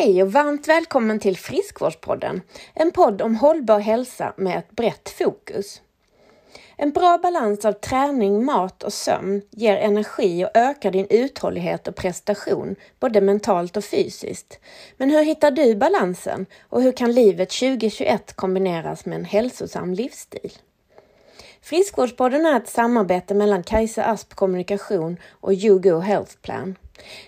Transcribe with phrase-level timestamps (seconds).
[0.00, 2.40] Hej och varmt välkommen till Friskvårdspodden,
[2.74, 5.82] en podd om hållbar hälsa med ett brett fokus.
[6.76, 11.96] En bra balans av träning, mat och sömn ger energi och ökar din uthållighet och
[11.96, 14.58] prestation, både mentalt och fysiskt.
[14.96, 20.52] Men hur hittar du balansen och hur kan livet 2021 kombineras med en hälsosam livsstil?
[21.62, 26.76] Friskvårdspodden är ett samarbete mellan Kajsa Asp Kommunikation och YouGo Health Plan.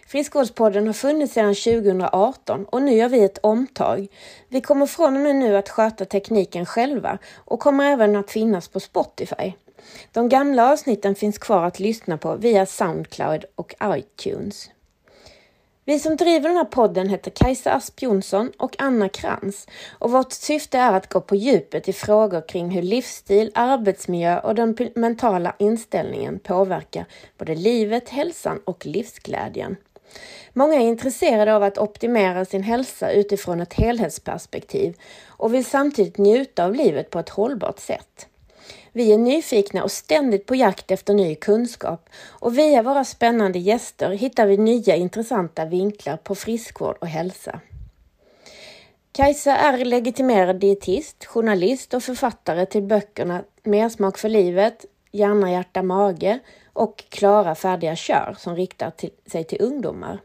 [0.06, 4.06] Friskvårdspodden har funnits sedan 2018 och nu gör vi ett omtag.
[4.48, 8.68] Vi kommer från och med nu att sköta tekniken själva och kommer även att finnas
[8.68, 9.52] på Spotify.
[10.12, 14.70] De gamla avsnitten finns kvar att lyssna på via Soundcloud och iTunes.
[15.84, 19.66] Vi som driver den här podden heter Kajsa Asp Jonsson och Anna Krantz
[19.98, 24.54] och vårt syfte är att gå på djupet i frågor kring hur livsstil, arbetsmiljö och
[24.54, 27.04] den mentala inställningen påverkar
[27.38, 29.76] både livet, hälsan och livsglädjen.
[30.52, 36.64] Många är intresserade av att optimera sin hälsa utifrån ett helhetsperspektiv och vill samtidigt njuta
[36.64, 38.29] av livet på ett hållbart sätt.
[38.92, 44.10] Vi är nyfikna och ständigt på jakt efter ny kunskap och via våra spännande gäster
[44.10, 47.60] hittar vi nya intressanta vinklar på friskvård och hälsa.
[49.12, 56.38] Kajsa är legitimerad dietist, journalist och författare till böckerna Mersmak för livet, Hjärna, hjärta, mage
[56.72, 60.20] och Klara, färdiga, kör som riktar till, sig till ungdomar.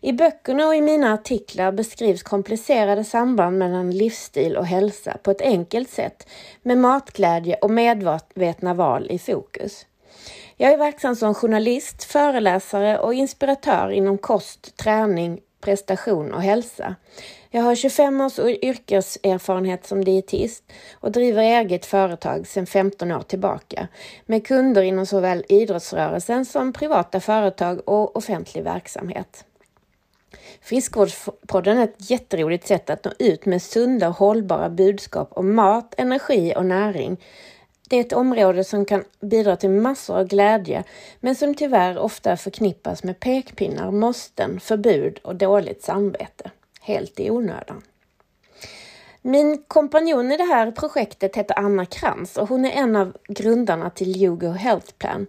[0.00, 5.40] I böckerna och i mina artiklar beskrivs komplicerade samband mellan livsstil och hälsa på ett
[5.40, 6.28] enkelt sätt
[6.62, 9.86] med matglädje och medvetna val i fokus.
[10.56, 16.94] Jag är verksam som journalist, föreläsare och inspiratör inom kost, träning, prestation och hälsa.
[17.50, 23.88] Jag har 25 års yrkeserfarenhet som dietist och driver eget företag sedan 15 år tillbaka
[24.26, 29.44] med kunder inom såväl idrottsrörelsen som privata företag och offentlig verksamhet.
[30.60, 35.94] Friskvårdspodden är ett jätteroligt sätt att nå ut med sunda och hållbara budskap om mat,
[35.96, 37.16] energi och näring.
[37.88, 40.84] Det är ett område som kan bidra till massor av glädje,
[41.20, 46.50] men som tyvärr ofta förknippas med pekpinnar, måsten, förbud och dåligt samvete.
[46.80, 47.82] Helt i onödan.
[49.22, 53.90] Min kompanjon i det här projektet heter Anna Krantz och hon är en av grundarna
[53.90, 55.26] till Yogo Health Plan.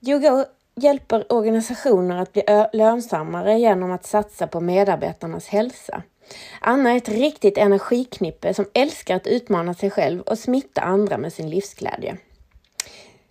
[0.00, 0.44] Yogo
[0.74, 2.42] hjälper organisationer att bli
[2.72, 6.02] lönsammare genom att satsa på medarbetarnas hälsa.
[6.60, 11.32] Anna är ett riktigt energiknippe som älskar att utmana sig själv och smitta andra med
[11.32, 12.16] sin livsglädje.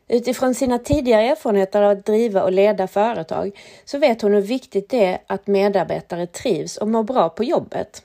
[0.07, 4.89] Utifrån sina tidigare erfarenheter av att driva och leda företag så vet hon hur viktigt
[4.89, 8.03] det är att medarbetare trivs och mår bra på jobbet.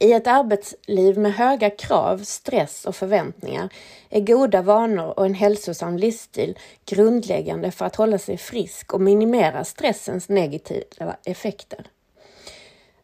[0.00, 3.68] I ett arbetsliv med höga krav, stress och förväntningar
[4.10, 9.64] är goda vanor och en hälsosam livsstil grundläggande för att hålla sig frisk och minimera
[9.64, 11.86] stressens negativa effekter.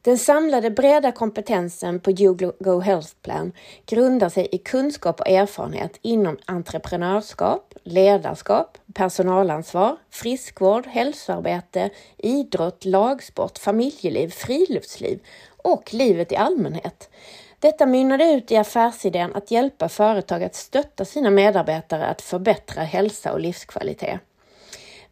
[0.04, 3.52] Den samlade breda kompetensen på YouGo Health Plan
[3.86, 14.28] grundar sig i kunskap och erfarenhet inom entreprenörskap, ledarskap, personalansvar, friskvård, hälsoarbete, idrott, lagsport, familjeliv,
[14.28, 15.20] friluftsliv
[15.56, 17.10] och livet i allmänhet.
[17.58, 23.32] Detta mynnade ut i affärsidén att hjälpa företag att stötta sina medarbetare att förbättra hälsa
[23.32, 24.20] och livskvalitet.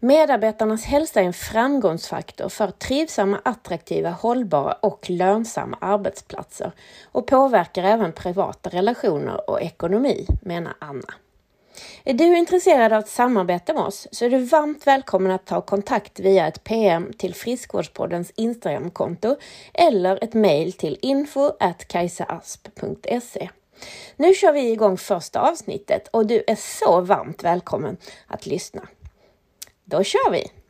[0.05, 6.73] Medarbetarnas hälsa är en framgångsfaktor för trivsamma, attraktiva, hållbara och lönsamma arbetsplatser
[7.13, 11.15] och påverkar även privata relationer och ekonomi, menar Anna.
[12.05, 15.61] Är du intresserad av att samarbeta med oss så är du varmt välkommen att ta
[15.61, 19.37] kontakt via ett PM till Friskvårdspoddens Instagramkonto
[19.75, 21.53] eller ett mejl till info
[21.87, 23.49] kajsaasp.se.
[24.17, 27.97] Nu kör vi igång första avsnittet och du är så varmt välkommen
[28.27, 28.89] att lyssna.
[29.85, 30.62] Då kör vi!